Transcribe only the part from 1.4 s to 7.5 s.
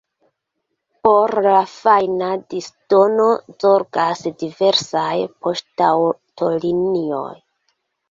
la fajna disdono zorgas diversaj poŝtaŭtolinioj.